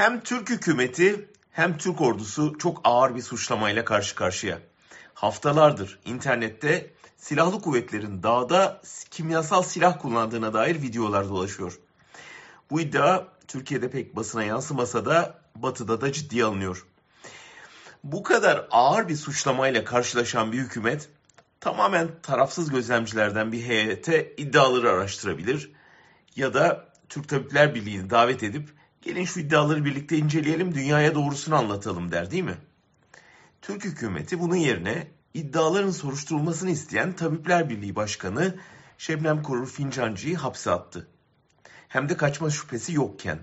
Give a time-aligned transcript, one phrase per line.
[0.00, 4.58] Hem Türk hükümeti hem Türk ordusu çok ağır bir suçlamayla karşı karşıya.
[5.14, 11.78] Haftalardır internette silahlı kuvvetlerin dağda kimyasal silah kullandığına dair videolar dolaşıyor.
[12.70, 16.86] Bu iddia Türkiye'de pek basına yansımasa da batıda da ciddiye alınıyor.
[18.04, 21.08] Bu kadar ağır bir suçlamayla karşılaşan bir hükümet
[21.60, 25.72] tamamen tarafsız gözlemcilerden bir heyete iddiaları araştırabilir
[26.36, 32.12] ya da Türk Tabipler Birliği'ni davet edip gelin şu iddiaları birlikte inceleyelim dünyaya doğrusunu anlatalım
[32.12, 32.58] der değil mi?
[33.62, 38.54] Türk hükümeti bunun yerine iddiaların soruşturulmasını isteyen Tabipler Birliği Başkanı
[38.98, 41.08] Şebnem Korur Fincancı'yı hapse attı.
[41.88, 43.38] Hem de kaçma şüphesi yokken.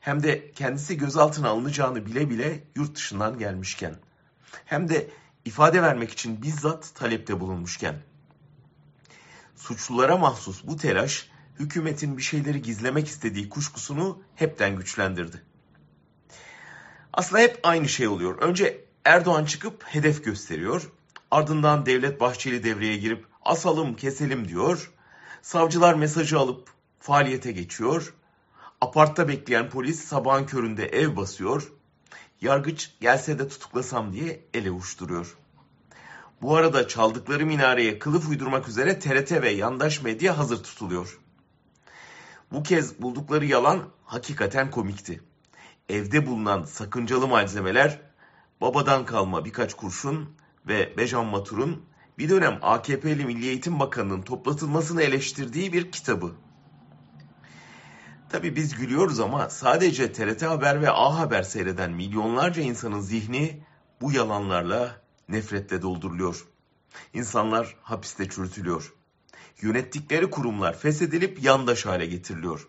[0.00, 3.96] Hem de kendisi gözaltına alınacağını bile bile yurt dışından gelmişken.
[4.64, 5.10] Hem de
[5.44, 8.02] ifade vermek için bizzat talepte bulunmuşken.
[9.56, 11.30] Suçlulara mahsus bu telaş
[11.60, 15.42] hükümetin bir şeyleri gizlemek istediği kuşkusunu hepten güçlendirdi.
[17.12, 18.38] Aslında hep aynı şey oluyor.
[18.38, 20.90] Önce Erdoğan çıkıp hedef gösteriyor.
[21.30, 24.90] Ardından Devlet Bahçeli devreye girip asalım keselim diyor.
[25.42, 28.14] Savcılar mesajı alıp faaliyete geçiyor.
[28.80, 31.72] Apartta bekleyen polis sabahın köründe ev basıyor.
[32.40, 35.36] Yargıç gelse de tutuklasam diye ele uçturuyor.
[36.42, 41.18] Bu arada çaldıkları minareye kılıf uydurmak üzere TRT ve yandaş medya hazır tutuluyor.
[42.52, 45.20] Bu kez buldukları yalan hakikaten komikti.
[45.88, 48.00] Evde bulunan sakıncalı malzemeler,
[48.60, 50.36] babadan kalma birkaç kurşun
[50.68, 51.84] ve Bejan Matur'un
[52.18, 56.32] bir dönem AKP'li Milli Eğitim Bakanı'nın toplatılmasını eleştirdiği bir kitabı.
[58.28, 63.62] Tabi biz gülüyoruz ama sadece TRT Haber ve A Haber seyreden milyonlarca insanın zihni
[64.00, 66.46] bu yalanlarla nefretle dolduruluyor.
[67.12, 68.94] İnsanlar hapiste çürütülüyor.
[69.62, 72.68] Yönettikleri kurumlar feshedilip yandaş hale getiriliyor.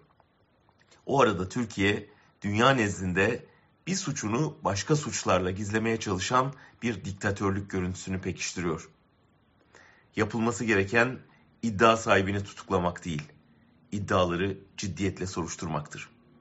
[1.06, 2.10] O arada Türkiye
[2.42, 3.46] dünya nezdinde
[3.88, 8.90] bir suçunu başka suçlarla gizlemeye çalışan bir diktatörlük görüntüsünü pekiştiriyor.
[10.16, 11.20] Yapılması gereken
[11.62, 13.24] iddia sahibini tutuklamak değil,
[13.92, 16.10] iddiaları ciddiyetle soruşturmaktır.